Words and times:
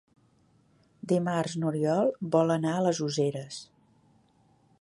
Dimarts 1.11 1.53
n'Oriol 1.63 2.11
vol 2.37 2.57
anar 2.57 2.75
a 2.79 2.83
les 2.89 3.03
Useres. 3.11 3.61